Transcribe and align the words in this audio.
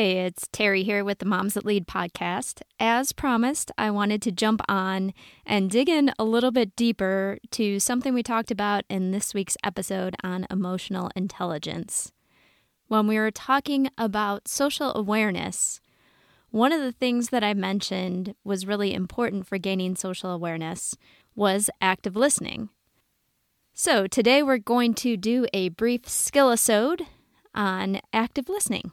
Hey, 0.00 0.20
it's 0.20 0.48
Terry 0.50 0.82
here 0.82 1.04
with 1.04 1.18
the 1.18 1.26
Moms 1.26 1.52
That 1.52 1.66
Lead 1.66 1.86
podcast. 1.86 2.62
As 2.78 3.12
promised, 3.12 3.70
I 3.76 3.90
wanted 3.90 4.22
to 4.22 4.32
jump 4.32 4.62
on 4.66 5.12
and 5.44 5.70
dig 5.70 5.90
in 5.90 6.10
a 6.18 6.24
little 6.24 6.50
bit 6.50 6.74
deeper 6.74 7.36
to 7.50 7.78
something 7.78 8.14
we 8.14 8.22
talked 8.22 8.50
about 8.50 8.84
in 8.88 9.10
this 9.10 9.34
week's 9.34 9.58
episode 9.62 10.16
on 10.24 10.46
emotional 10.50 11.10
intelligence. 11.14 12.12
When 12.88 13.06
we 13.06 13.18
were 13.18 13.30
talking 13.30 13.90
about 13.98 14.48
social 14.48 14.96
awareness, 14.96 15.82
one 16.48 16.72
of 16.72 16.80
the 16.80 16.92
things 16.92 17.28
that 17.28 17.44
I 17.44 17.52
mentioned 17.52 18.34
was 18.42 18.66
really 18.66 18.94
important 18.94 19.46
for 19.46 19.58
gaining 19.58 19.96
social 19.96 20.30
awareness 20.30 20.96
was 21.34 21.68
active 21.82 22.16
listening. 22.16 22.70
So, 23.74 24.06
today 24.06 24.42
we're 24.42 24.56
going 24.56 24.94
to 24.94 25.18
do 25.18 25.46
a 25.52 25.68
brief 25.68 26.08
skill 26.08 26.48
episode 26.48 27.02
on 27.54 28.00
active 28.14 28.48
listening. 28.48 28.92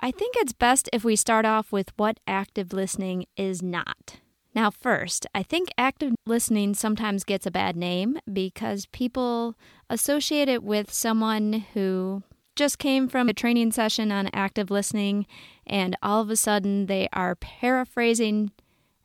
I 0.00 0.10
think 0.10 0.36
it's 0.38 0.52
best 0.52 0.88
if 0.92 1.04
we 1.04 1.16
start 1.16 1.44
off 1.44 1.72
with 1.72 1.92
what 1.96 2.20
active 2.26 2.72
listening 2.72 3.26
is 3.36 3.62
not. 3.62 4.20
Now, 4.54 4.70
first, 4.70 5.26
I 5.34 5.42
think 5.42 5.68
active 5.76 6.14
listening 6.26 6.74
sometimes 6.74 7.24
gets 7.24 7.46
a 7.46 7.50
bad 7.50 7.76
name 7.76 8.18
because 8.32 8.86
people 8.86 9.56
associate 9.90 10.48
it 10.48 10.62
with 10.62 10.92
someone 10.92 11.64
who 11.74 12.22
just 12.56 12.78
came 12.78 13.08
from 13.08 13.28
a 13.28 13.34
training 13.34 13.72
session 13.72 14.10
on 14.10 14.30
active 14.32 14.70
listening 14.70 15.26
and 15.66 15.96
all 16.02 16.22
of 16.22 16.30
a 16.30 16.36
sudden 16.36 16.86
they 16.86 17.08
are 17.12 17.36
paraphrasing 17.36 18.50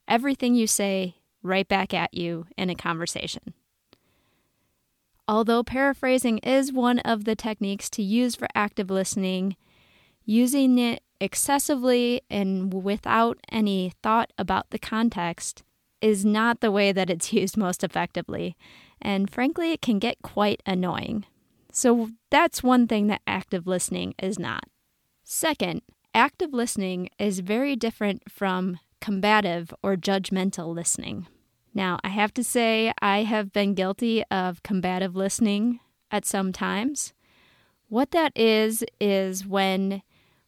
everything 0.08 0.56
you 0.56 0.66
say 0.66 1.16
right 1.44 1.68
back 1.68 1.94
at 1.94 2.14
you 2.14 2.48
in 2.58 2.70
a 2.70 2.76
conversation. 2.76 3.54
Although 5.28 5.64
paraphrasing 5.64 6.40
is 6.40 6.74
one 6.74 7.00
of 7.00 7.26
the 7.26 7.36
techniques 7.36 7.90
to 7.92 8.04
use 8.04 8.36
for 8.36 8.48
active 8.56 8.90
listening, 8.90 9.56
using 10.26 10.78
it 10.78 11.04
excessively 11.20 12.22
and 12.30 12.74
without 12.74 13.38
any 13.50 13.94
thought 14.02 14.32
about 14.38 14.70
the 14.70 14.80
context 14.80 15.64
is 16.02 16.26
not 16.26 16.60
the 16.60 16.72
way 16.72 16.92
that 16.92 17.10
it's 17.10 17.32
used 17.42 17.58
most 17.58 17.84
effectively. 17.84 18.58
And 19.02 19.30
frankly, 19.30 19.72
it 19.72 19.82
can 19.82 20.00
get 20.00 20.22
quite 20.22 20.62
annoying. 20.66 21.26
So 21.72 22.10
that's 22.30 22.62
one 22.62 22.88
thing 22.88 23.08
that 23.08 23.22
active 23.26 23.66
listening 23.66 24.14
is 24.22 24.38
not. 24.38 24.66
Second, 25.24 25.82
active 26.14 26.54
listening 26.54 27.10
is 27.18 27.40
very 27.40 27.76
different 27.76 28.30
from 28.30 28.80
combative 29.02 29.74
or 29.82 29.96
judgmental 29.96 30.74
listening. 30.74 31.28
Now, 31.74 32.00
I 32.04 32.10
have 32.10 32.34
to 32.36 32.44
say, 32.44 32.94
I 33.02 33.24
have 33.24 33.52
been 33.52 33.74
guilty 33.74 34.24
of 34.30 34.62
combative 34.62 35.16
listening 35.16 35.80
at 36.12 36.26
some 36.26 36.54
times. 36.54 37.14
What 37.90 38.12
that 38.12 38.32
is, 38.36 38.84
is 39.02 39.48
when 39.48 40.04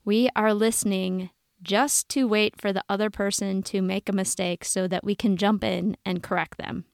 we 0.05 0.29
are 0.35 0.53
listening 0.53 1.31
just 1.63 2.07
to 2.09 2.27
wait 2.27 2.61
for 2.61 2.71
the 2.71 2.83
other 2.87 3.09
person 3.09 3.63
to 3.63 3.81
make 3.81 4.07
a 4.07 4.13
mistake 4.13 4.63
so 4.63 4.87
that 4.87 5.03
we 5.03 5.15
can 5.15 5.35
jump 5.35 5.63
in 5.63 5.97
and 6.05 6.23
correct 6.23 6.57
them. 6.59 6.85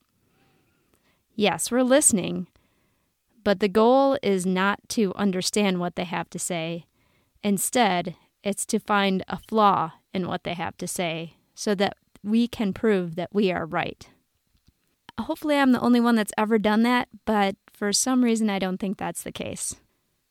Yes, 1.36 1.70
we're 1.70 1.84
listening, 1.84 2.48
but 3.44 3.59
the 3.59 3.68
goal 3.68 4.18
is 4.23 4.45
not 4.45 4.80
to 4.90 5.14
understand 5.16 5.80
what 5.80 5.95
they 5.95 6.06
have 6.06 6.30
to 6.30 6.40
say. 6.40 6.86
Instead, 7.44 8.16
it's 8.44 8.66
to 8.68 8.80
find 8.80 9.23
a 9.28 9.38
flaw 9.38 9.94
in 10.14 10.28
what 10.28 10.44
they 10.44 10.53
have 10.53 10.78
to 10.78 10.88
say 10.88 11.36
so 11.53 11.75
that 11.75 11.98
we 12.23 12.48
can 12.48 12.73
prove 12.73 13.16
that 13.16 13.34
we 13.34 13.52
are 13.52 13.66
right. 13.66 14.08
Hopefully, 15.20 15.58
I'm 15.58 15.72
the 15.72 15.81
only 15.81 16.00
one 16.00 16.16
that's 16.16 16.34
ever 16.38 16.58
done 16.58 16.84
that, 16.84 17.09
but 17.25 17.56
for 17.73 17.92
some 17.92 18.23
reason, 18.23 18.50
I 18.50 18.59
don't 18.59 18.80
think 18.80 18.98
that's 18.98 19.23
the 19.23 19.31
case. 19.31 19.75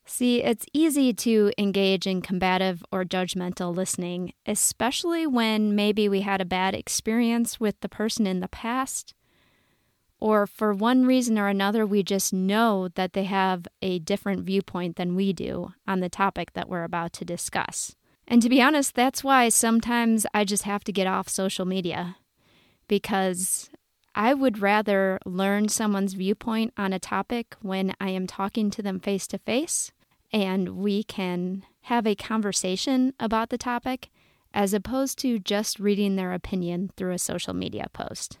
See, 0.05 0.43
it's 0.43 0.65
easy 0.73 1.13
to 1.13 1.51
engage 1.57 2.07
in 2.07 2.21
combative 2.21 2.83
or 2.91 3.05
judgmental 3.05 3.73
listening, 3.73 4.33
especially 4.45 5.25
when 5.27 5.75
maybe 5.75 6.09
we 6.09 6.21
had 6.21 6.41
a 6.41 6.45
bad 6.45 6.75
experience 6.75 7.59
with 7.59 7.79
the 7.81 7.89
person 7.89 8.27
in 8.27 8.39
the 8.39 8.47
past, 8.47 9.13
or 10.19 10.45
for 10.45 10.73
one 10.73 11.05
reason 11.05 11.39
or 11.39 11.47
another, 11.47 11.85
we 11.85 12.03
just 12.03 12.31
know 12.31 12.87
that 12.89 13.13
they 13.13 13.23
have 13.23 13.67
a 13.81 13.99
different 13.99 14.43
viewpoint 14.43 14.95
than 14.95 15.15
we 15.15 15.33
do 15.33 15.73
on 15.87 15.99
the 15.99 16.09
topic 16.09 16.53
that 16.53 16.69
we're 16.69 16.83
about 16.83 17.11
to 17.13 17.25
discuss. 17.25 17.95
And 18.27 18.41
to 18.43 18.49
be 18.49 18.61
honest, 18.61 18.93
that's 18.93 19.23
why 19.23 19.49
sometimes 19.49 20.25
I 20.33 20.45
just 20.45 20.63
have 20.63 20.83
to 20.85 20.91
get 20.91 21.07
off 21.07 21.27
social 21.27 21.65
media 21.65 22.17
because 22.87 23.69
I 24.13 24.33
would 24.33 24.59
rather 24.59 25.19
learn 25.25 25.69
someone's 25.69 26.13
viewpoint 26.13 26.73
on 26.77 26.91
a 26.91 26.99
topic 26.99 27.55
when 27.61 27.93
I 27.99 28.09
am 28.09 28.27
talking 28.27 28.69
to 28.71 28.81
them 28.81 28.99
face 28.99 29.25
to 29.27 29.37
face 29.37 29.91
and 30.33 30.69
we 30.69 31.03
can 31.03 31.63
have 31.83 32.05
a 32.05 32.15
conversation 32.15 33.13
about 33.19 33.49
the 33.49 33.57
topic 33.57 34.09
as 34.53 34.73
opposed 34.73 35.17
to 35.19 35.39
just 35.39 35.79
reading 35.79 36.15
their 36.15 36.33
opinion 36.33 36.91
through 36.97 37.13
a 37.13 37.19
social 37.19 37.53
media 37.53 37.87
post. 37.93 38.37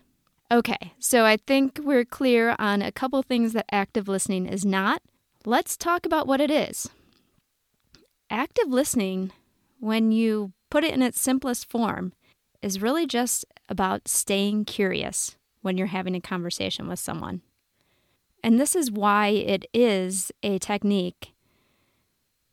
Okay, 0.51 0.93
so 0.99 1.25
I 1.25 1.37
think 1.37 1.79
we're 1.81 2.03
clear 2.03 2.55
on 2.59 2.81
a 2.81 2.91
couple 2.91 3.21
things 3.23 3.53
that 3.53 3.65
active 3.71 4.09
listening 4.09 4.45
is 4.45 4.65
not. 4.65 5.01
Let's 5.45 5.77
talk 5.77 6.05
about 6.05 6.27
what 6.27 6.41
it 6.41 6.51
is. 6.51 6.89
Active 8.29 8.67
listening, 8.67 9.31
when 9.79 10.11
you 10.11 10.51
put 10.69 10.83
it 10.83 10.93
in 10.93 11.01
its 11.01 11.19
simplest 11.19 11.69
form, 11.69 12.11
is 12.61 12.81
really 12.81 13.07
just 13.07 13.45
about 13.69 14.07
staying 14.07 14.65
curious 14.65 15.37
when 15.61 15.77
you're 15.77 15.87
having 15.87 16.15
a 16.15 16.21
conversation 16.21 16.87
with 16.87 16.99
someone. 16.99 17.41
And 18.43 18.59
this 18.59 18.75
is 18.75 18.91
why 18.91 19.27
it 19.27 19.65
is 19.73 20.31
a 20.41 20.57
technique 20.59 21.33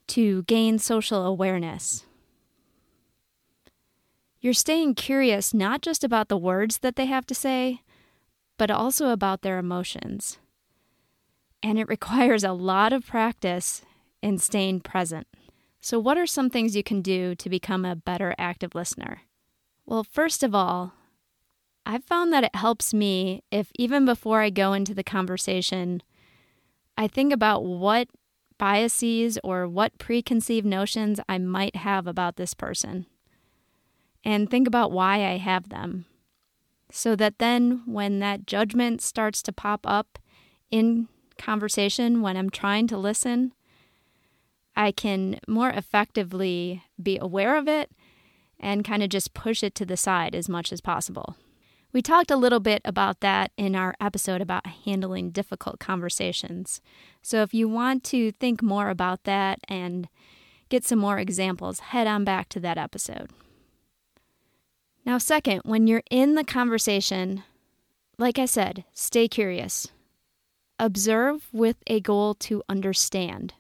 to 0.09 0.43
gain 0.45 0.79
social 0.79 1.25
awareness. 1.25 2.05
You're 4.41 4.55
staying 4.55 4.95
curious 4.95 5.53
not 5.53 5.83
just 5.83 6.05
about 6.05 6.29
the 6.29 6.37
words 6.37 6.79
that 6.79 6.97
they 6.97 7.07
have 7.07 7.27
to 7.27 7.35
say, 7.35 7.83
but 8.57 8.71
also 8.71 9.09
about 9.09 9.43
their 9.43 9.59
emotions. 9.59 10.39
And 11.63 11.79
it 11.79 11.89
requires 11.89 12.45
a 12.45 12.53
lot 12.53 12.93
of 12.93 13.07
practice 13.07 13.83
in 14.23 14.39
staying 14.39 14.81
present. 14.81 15.27
So, 15.81 15.99
what 15.99 16.19
are 16.19 16.27
some 16.27 16.51
things 16.51 16.77
you 16.77 16.83
can 16.83 17.03
do 17.03 17.35
to 17.37 17.49
become 17.49 17.85
a 17.85 17.97
better 17.97 18.35
active 18.37 18.75
listener? 18.75 19.23
Well, 19.87 20.05
first 20.05 20.43
of 20.43 20.55
all, 20.55 20.93
I've 21.91 22.04
found 22.04 22.34
that 22.34 22.44
it 22.44 22.54
helps 22.54 22.93
me 22.93 23.43
if 23.50 23.72
even 23.78 24.04
before 24.04 24.43
I 24.43 24.50
go 24.50 24.75
into 24.75 24.93
the 24.93 25.03
conversation, 25.03 26.03
I 26.99 27.09
think 27.09 27.32
about 27.32 27.65
what 27.65 28.09
biases 28.59 29.38
or 29.43 29.66
what 29.66 29.97
preconceived 29.97 30.66
notions 30.66 31.19
I 31.31 31.38
might 31.38 31.76
have 31.76 32.06
about 32.06 32.37
this 32.37 32.53
person 32.53 33.06
and 34.22 34.50
think 34.50 34.69
about 34.69 34.93
why 34.93 35.25
I 35.25 35.38
have 35.38 35.71
them. 35.71 36.04
So 36.93 37.16
that 37.16 37.38
then, 37.38 37.82
when 37.87 38.19
that 38.19 38.47
judgment 38.47 39.00
starts 39.00 39.43
to 39.44 39.53
pop 39.53 39.81
up 39.84 40.19
in 40.70 41.09
conversation, 41.38 42.20
when 42.20 42.37
I'm 42.37 42.50
trying 42.50 42.87
to 42.88 42.99
listen, 42.99 43.55
I 44.76 44.93
can 44.93 45.41
more 45.49 45.70
effectively 45.70 46.82
be 47.03 47.16
aware 47.16 47.56
of 47.56 47.66
it 47.66 47.91
and 48.60 48.84
kind 48.84 49.03
of 49.03 49.09
just 49.09 49.32
push 49.32 49.62
it 49.62 49.75
to 49.76 49.87
the 49.87 49.97
side 49.97 50.34
as 50.34 50.50
much 50.50 50.70
as 50.70 50.82
possible. 50.82 51.37
We 51.93 52.03
talked 52.03 52.31
a 52.31 52.37
little 52.37 52.60
bit 52.60 52.82
about 52.84 53.21
that 53.21 53.50
in 53.56 53.75
our 53.75 53.94
episode 54.00 54.41
about 54.43 54.66
handling 54.66 55.31
difficult 55.31 55.78
conversations. 55.78 56.82
So 57.22 57.43
if 57.43 57.54
you 57.54 57.69
want 57.69 58.04
to 58.04 58.31
think 58.32 58.62
more 58.62 58.91
about 58.91 59.25
that 59.25 59.60
and 59.69 60.09
get 60.69 60.84
some 60.84 60.99
more 60.99 61.19
examples, 61.19 61.81
head 61.81 62.06
on 62.06 62.25
back 62.25 62.50
to 62.50 62.60
that 62.60 62.76
episode. 62.76 63.31
Now, 65.06 65.16
second, 65.16 65.62
when 65.65 65.87
you're 65.87 66.03
in 66.10 66.34
the 66.34 66.44
conversation, 66.44 67.43
like 68.19 68.38
I 68.38 68.44
said, 68.44 68.84
stay 68.93 69.26
curious. 69.26 69.88
Observe 70.79 71.49
with 71.52 71.76
a 71.87 72.00
goal 72.00 72.34
to 72.34 72.62
understand. 72.69 73.55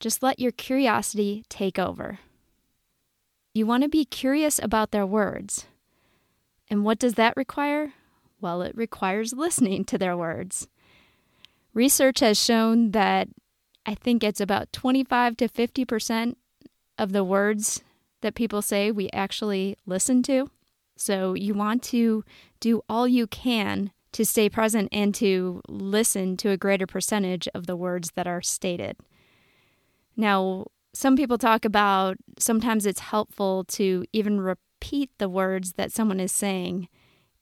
Just 0.00 0.20
let 0.20 0.40
your 0.40 0.50
curiosity 0.50 1.44
take 1.48 1.78
over. 1.78 2.18
You 3.54 3.66
want 3.66 3.84
to 3.84 3.88
be 3.88 4.04
curious 4.04 4.58
about 4.60 4.90
their 4.90 5.06
words. 5.06 5.66
And 6.72 6.86
what 6.86 6.98
does 6.98 7.14
that 7.14 7.36
require? 7.36 7.92
Well, 8.40 8.62
it 8.62 8.74
requires 8.74 9.34
listening 9.34 9.84
to 9.84 9.98
their 9.98 10.16
words. 10.16 10.68
Research 11.74 12.20
has 12.20 12.42
shown 12.42 12.92
that 12.92 13.28
I 13.84 13.94
think 13.94 14.24
it's 14.24 14.40
about 14.40 14.72
25 14.72 15.36
to 15.36 15.48
50% 15.48 16.36
of 16.96 17.12
the 17.12 17.24
words 17.24 17.82
that 18.22 18.34
people 18.34 18.62
say 18.62 18.90
we 18.90 19.10
actually 19.12 19.76
listen 19.84 20.22
to. 20.22 20.48
So 20.96 21.34
you 21.34 21.52
want 21.52 21.82
to 21.84 22.24
do 22.58 22.80
all 22.88 23.06
you 23.06 23.26
can 23.26 23.90
to 24.12 24.24
stay 24.24 24.48
present 24.48 24.88
and 24.92 25.14
to 25.16 25.60
listen 25.68 26.38
to 26.38 26.48
a 26.48 26.56
greater 26.56 26.86
percentage 26.86 27.48
of 27.54 27.66
the 27.66 27.76
words 27.76 28.12
that 28.14 28.26
are 28.26 28.40
stated. 28.40 28.96
Now, 30.16 30.68
some 30.94 31.16
people 31.16 31.36
talk 31.36 31.66
about 31.66 32.16
sometimes 32.38 32.86
it's 32.86 33.00
helpful 33.00 33.64
to 33.64 34.06
even 34.14 34.40
repeat 34.82 35.10
the 35.18 35.28
words 35.28 35.74
that 35.74 35.92
someone 35.92 36.18
is 36.18 36.32
saying 36.32 36.88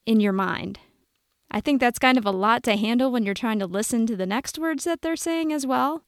in 0.04 0.20
your 0.20 0.32
mind. 0.32 0.78
I 1.50 1.62
think 1.62 1.80
that's 1.80 1.98
kind 1.98 2.18
of 2.18 2.26
a 2.26 2.30
lot 2.30 2.62
to 2.64 2.76
handle 2.76 3.10
when 3.10 3.24
you're 3.24 3.32
trying 3.32 3.58
to 3.60 3.66
listen 3.66 4.06
to 4.06 4.14
the 4.14 4.26
next 4.26 4.58
words 4.58 4.84
that 4.84 5.00
they're 5.00 5.16
saying 5.16 5.50
as 5.50 5.66
well, 5.66 6.04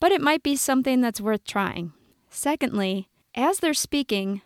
but 0.00 0.12
it 0.12 0.22
might 0.22 0.42
be 0.42 0.56
something 0.56 1.02
that's 1.02 1.20
worth 1.20 1.44
trying. 1.44 1.92
Secondly, 2.30 3.10
as 3.34 3.58
they're 3.58 3.74
speaking, 3.74 4.40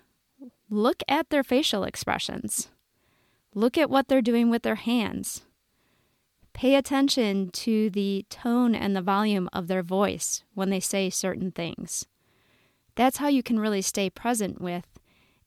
look 0.69 1.01
at 1.07 1.31
their 1.31 1.45
facial 1.45 1.85
expressions. 1.85 2.71
Look 3.55 3.79
at 3.79 3.89
what 3.89 4.09
they're 4.09 4.21
doing 4.21 4.51
with 4.51 4.63
their 4.63 4.75
hands. 4.75 5.43
Pay 6.55 6.75
attention 6.75 7.51
to 7.51 7.89
the 7.89 8.27
tone 8.31 8.75
and 8.75 8.97
the 8.97 9.01
volume 9.01 9.49
of 9.53 9.69
their 9.69 9.85
voice 9.85 10.43
when 10.55 10.71
they 10.71 10.81
say 10.81 11.09
certain 11.09 11.53
things. 11.53 12.05
That's 12.97 13.19
how 13.19 13.29
you 13.29 13.45
can 13.45 13.61
really 13.61 13.83
stay 13.83 14.11
present 14.11 14.61
with 14.61 14.96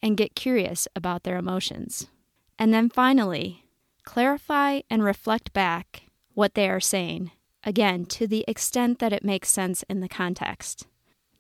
and 0.02 0.18
get 0.18 0.36
curious 0.36 0.88
about 0.96 1.24
their 1.24 1.38
emotions. 1.38 2.08
And 2.58 2.74
then 2.74 2.90
finally, 2.90 3.66
clarify 4.04 4.82
and 4.90 5.04
reflect 5.04 5.54
back 5.54 6.04
what 6.34 6.54
they 6.54 6.70
are 6.70 6.80
saying, 6.80 7.32
again, 7.64 8.06
to 8.06 8.28
the 8.28 8.46
extent 8.48 9.00
that 9.00 9.14
it 9.14 9.24
makes 9.24 9.50
sense 9.50 9.84
in 9.90 10.00
the 10.00 10.10
context. 10.10 10.88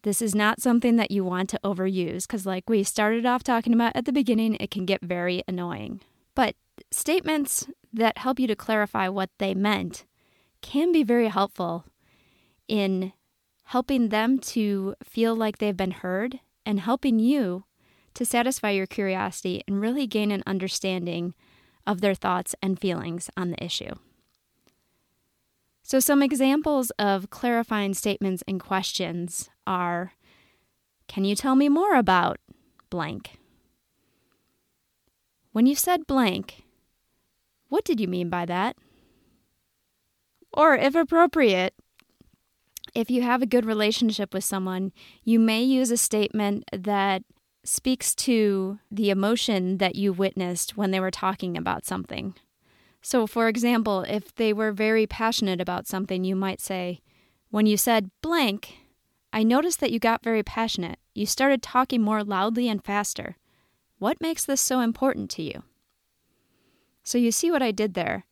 This 0.03 0.21
is 0.21 0.33
not 0.33 0.61
something 0.61 0.95
that 0.95 1.11
you 1.11 1.25
want 1.25 1.49
to 1.49 1.59
overuse 1.63 2.23
because, 2.23 2.45
like 2.45 2.69
we 2.69 2.83
started 2.83 3.25
off 3.25 3.43
talking 3.43 3.73
about 3.73 3.95
at 3.95 4.05
the 4.05 4.13
beginning, 4.13 4.55
it 4.55 4.71
can 4.71 4.85
get 4.85 5.01
very 5.01 5.43
annoying. 5.47 6.01
But 6.35 6.55
statements 6.91 7.67
that 7.91 8.17
help 8.19 8.39
you 8.39 8.47
to 8.47 8.55
clarify 8.55 9.09
what 9.09 9.29
they 9.39 9.53
meant 9.53 10.05
can 10.61 10.91
be 10.91 11.03
very 11.03 11.27
helpful 11.27 11.85
in 12.67 13.11
helping 13.63 14.09
them 14.09 14.39
to 14.39 14.95
feel 15.03 15.35
like 15.35 15.57
they've 15.57 15.75
been 15.75 15.91
heard 15.91 16.39
and 16.65 16.79
helping 16.79 17.19
you 17.19 17.65
to 18.13 18.25
satisfy 18.25 18.71
your 18.71 18.87
curiosity 18.87 19.63
and 19.67 19.81
really 19.81 20.07
gain 20.07 20.31
an 20.31 20.43
understanding 20.45 21.33
of 21.85 22.01
their 22.01 22.15
thoughts 22.15 22.55
and 22.61 22.79
feelings 22.79 23.29
on 23.35 23.51
the 23.51 23.63
issue. 23.63 23.93
So, 25.83 25.99
some 25.99 26.21
examples 26.21 26.91
of 26.99 27.31
clarifying 27.31 27.95
statements 27.95 28.43
and 28.47 28.59
questions 28.59 29.49
are 29.65 30.13
Can 31.07 31.25
you 31.25 31.35
tell 31.35 31.55
me 31.55 31.67
more 31.67 31.95
about 31.95 32.37
blank? 32.91 33.39
When 35.51 35.65
you 35.65 35.73
said 35.73 36.05
blank, 36.05 36.63
what 37.69 37.85
did 37.85 37.99
you 37.99 38.07
mean 38.07 38.29
by 38.29 38.45
that? 38.45 38.75
Or, 40.53 40.75
if 40.75 40.93
appropriate, 40.93 41.73
if 42.93 43.09
you 43.09 43.23
have 43.23 43.41
a 43.41 43.47
good 43.47 43.65
relationship 43.65 44.33
with 44.33 44.43
someone, 44.43 44.91
you 45.23 45.39
may 45.39 45.63
use 45.63 45.89
a 45.89 45.97
statement 45.97 46.65
that 46.71 47.23
speaks 47.63 48.15
to 48.15 48.79
the 48.89 49.09
emotion 49.09 49.77
that 49.77 49.95
you 49.95 50.13
witnessed 50.13 50.77
when 50.77 50.91
they 50.91 50.99
were 50.99 51.11
talking 51.11 51.57
about 51.57 51.85
something. 51.85 52.35
So, 53.01 53.27
for 53.27 53.47
example, 53.47 54.01
if 54.01 54.33
they 54.35 54.53
were 54.53 54.71
very 54.71 55.07
passionate 55.07 55.61
about 55.61 55.87
something, 55.87 56.23
you 56.23 56.35
might 56.35 56.61
say, 56.61 57.01
When 57.49 57.65
you 57.65 57.77
said 57.77 58.11
blank, 58.21 58.75
I 59.31 59.43
noticed 59.43 59.79
that 59.79 59.91
you 59.91 59.99
got 59.99 60.23
very 60.23 60.43
passionate. 60.43 60.99
You 61.13 61.25
started 61.25 61.61
talking 61.61 62.01
more 62.01 62.23
loudly 62.23 62.67
and 62.67 62.83
faster. 62.83 63.37
What 63.99 64.21
makes 64.21 64.45
this 64.45 64.61
so 64.61 64.79
important 64.79 65.29
to 65.31 65.43
you? 65.43 65.63
So 67.03 67.17
you 67.17 67.31
see 67.31 67.51
what 67.51 67.61
I 67.61 67.71
did 67.71 67.93
there. 67.93 68.25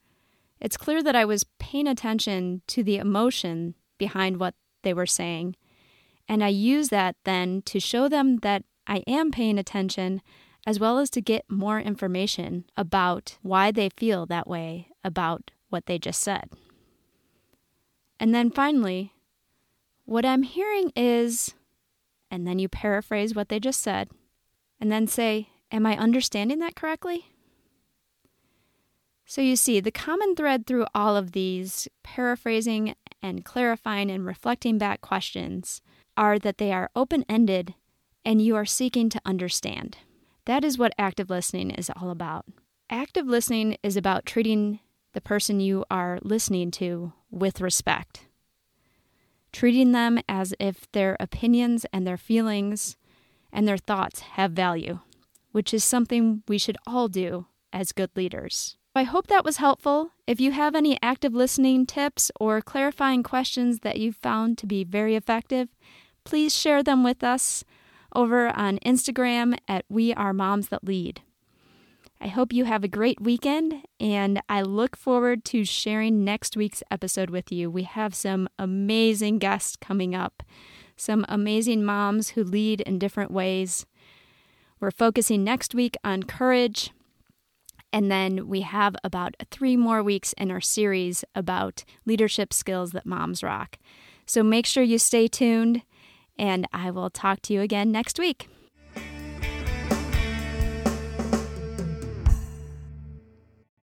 It's 0.59 0.77
clear 0.77 1.03
that 1.03 1.15
I 1.15 1.25
was 1.25 1.45
paying 1.59 1.87
attention 1.87 2.61
to 2.67 2.83
the 2.83 2.97
emotion 2.97 3.75
behind 3.97 4.39
what 4.39 4.55
they 4.83 4.93
were 4.93 5.05
saying. 5.05 5.55
And 6.27 6.43
I 6.43 6.49
use 6.49 6.89
that 6.89 7.15
then 7.23 7.61
to 7.63 7.79
show 7.79 8.07
them 8.07 8.37
that 8.37 8.63
I 8.87 9.03
am 9.07 9.31
paying 9.31 9.59
attention 9.59 10.21
as 10.65 10.79
well 10.79 10.97
as 10.97 11.09
to 11.11 11.21
get 11.21 11.49
more 11.49 11.79
information 11.79 12.65
about 12.75 13.37
why 13.41 13.71
they 13.71 13.89
feel 13.89 14.25
that 14.25 14.47
way 14.47 14.89
about 15.03 15.51
what 15.69 15.85
they 15.85 15.97
just 15.99 16.21
said. 16.21 16.49
And 18.19 18.33
then 18.33 18.49
finally, 18.49 19.13
what 20.05 20.25
I'm 20.25 20.43
hearing 20.43 20.91
is, 20.95 21.53
and 22.31 22.47
then 22.47 22.59
you 22.59 22.67
paraphrase 22.69 23.35
what 23.35 23.49
they 23.49 23.59
just 23.59 23.81
said, 23.81 24.09
and 24.79 24.91
then 24.91 25.07
say, 25.07 25.49
Am 25.69 25.85
I 25.85 25.97
understanding 25.97 26.59
that 26.59 26.75
correctly? 26.75 27.25
So 29.25 29.41
you 29.41 29.57
see, 29.57 29.81
the 29.81 29.91
common 29.91 30.35
thread 30.35 30.65
through 30.65 30.85
all 30.95 31.17
of 31.17 31.33
these 31.33 31.89
paraphrasing 32.03 32.95
and 33.21 33.43
clarifying 33.43 34.09
and 34.09 34.25
reflecting 34.25 34.77
back 34.77 35.01
questions 35.01 35.81
are 36.15 36.39
that 36.39 36.57
they 36.57 36.71
are 36.71 36.89
open 36.95 37.25
ended 37.27 37.75
and 38.27 38.41
you 38.41 38.57
are 38.57 38.65
seeking 38.65 39.07
to 39.09 39.21
understand. 39.25 39.99
That 40.45 40.65
is 40.65 40.77
what 40.77 40.93
active 40.97 41.29
listening 41.29 41.71
is 41.71 41.89
all 41.95 42.09
about. 42.09 42.45
Active 42.89 43.25
listening 43.25 43.77
is 43.81 43.95
about 43.95 44.25
treating 44.25 44.81
the 45.13 45.21
person 45.21 45.61
you 45.61 45.85
are 45.89 46.19
listening 46.21 46.69
to 46.71 47.13
with 47.31 47.61
respect, 47.61 48.25
treating 49.53 49.93
them 49.93 50.19
as 50.27 50.53
if 50.59 50.91
their 50.91 51.15
opinions 51.21 51.85
and 51.93 52.05
their 52.05 52.17
feelings 52.17 52.97
and 53.53 53.65
their 53.65 53.77
thoughts 53.77 54.19
have 54.19 54.51
value, 54.51 54.99
which 55.53 55.73
is 55.73 55.85
something 55.85 56.43
we 56.49 56.57
should 56.57 56.77
all 56.85 57.07
do 57.07 57.45
as 57.71 57.93
good 57.93 58.09
leaders. 58.17 58.75
I 58.93 59.03
hope 59.03 59.27
that 59.27 59.45
was 59.45 59.57
helpful. 59.57 60.11
If 60.25 60.41
you 60.41 60.51
have 60.51 60.75
any 60.75 60.99
active 61.01 61.33
listening 61.33 61.85
tips 61.85 62.29
or 62.41 62.59
clarifying 62.61 63.23
questions 63.23 63.79
that 63.79 63.99
you've 63.99 64.17
found 64.17 64.57
to 64.57 64.67
be 64.67 64.83
very 64.83 65.15
effective, 65.15 65.69
please 66.25 66.53
share 66.53 66.83
them 66.83 67.05
with 67.05 67.23
us 67.23 67.63
over 68.15 68.47
on 68.47 68.79
Instagram 68.79 69.57
at 69.67 69.85
We 69.89 70.13
Are 70.13 70.33
Moms 70.33 70.69
That 70.69 70.83
Lead. 70.83 71.21
I 72.19 72.27
hope 72.27 72.51
you 72.51 72.65
have 72.65 72.83
a 72.83 72.87
great 72.87 73.21
weekend, 73.21 73.83
and 73.99 74.41
I 74.49 74.63
look 74.63 74.95
forward 74.95 75.45
to 75.45 75.63
sharing 75.63 76.23
next 76.23 76.57
week's 76.57 76.81
episode 76.89 77.29
with 77.29 77.51
you. 77.51 77.69
We 77.69 77.83
have 77.83 78.15
some 78.15 78.49
amazing 78.57 79.37
guests 79.37 79.75
coming 79.75 80.15
up, 80.15 80.41
some 80.95 81.25
amazing 81.29 81.85
moms 81.85 82.29
who 82.29 82.43
lead 82.43 82.81
in 82.81 82.97
different 82.97 83.29
ways. 83.29 83.85
We're 84.79 84.91
focusing 84.91 85.43
next 85.43 85.75
week 85.75 85.95
on 86.03 86.23
courage, 86.23 86.91
and 87.93 88.11
then 88.11 88.47
we 88.47 88.61
have 88.61 88.95
about 89.03 89.35
three 89.51 89.77
more 89.77 90.01
weeks 90.01 90.33
in 90.33 90.49
our 90.49 90.61
series 90.61 91.23
about 91.35 91.83
leadership 92.05 92.51
skills 92.51 92.91
that 92.91 93.05
moms 93.05 93.43
rock. 93.43 93.77
So 94.25 94.41
make 94.41 94.65
sure 94.65 94.83
you 94.83 94.97
stay 94.97 95.27
tuned, 95.27 95.83
and 96.37 96.67
I 96.73 96.91
will 96.91 97.09
talk 97.09 97.41
to 97.43 97.53
you 97.53 97.61
again 97.61 97.91
next 97.91 98.19
week. 98.19 98.49